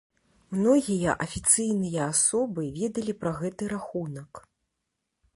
Многія 0.59 1.11
афіцыйныя 1.25 2.07
асобы 2.13 2.63
ведалі 2.79 3.13
пра 3.21 3.31
гэты 3.43 3.63
рахунак. 3.75 4.41